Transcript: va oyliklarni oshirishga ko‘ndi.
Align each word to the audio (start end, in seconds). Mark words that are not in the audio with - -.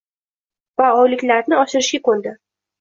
va 0.83 0.87
oyliklarni 1.03 1.61
oshirishga 1.61 2.05
ko‘ndi. 2.11 2.37